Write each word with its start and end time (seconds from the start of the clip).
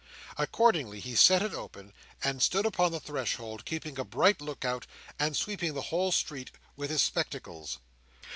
Accordingly 0.35 0.99
he 0.99 1.13
set 1.15 1.43
it 1.43 1.53
open, 1.53 1.93
and 2.23 2.41
stood 2.41 2.65
upon 2.65 2.91
the 2.91 2.99
threshold, 2.99 3.65
keeping 3.65 3.99
a 3.99 4.03
bright 4.03 4.41
look 4.41 4.65
out, 4.65 4.87
and 5.19 5.37
sweeping 5.37 5.75
the 5.75 5.81
whole 5.93 6.11
street 6.11 6.49
with 6.75 6.89
his 6.89 7.03
spectacles. 7.03 7.77